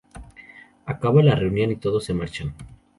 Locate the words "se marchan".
2.05-2.55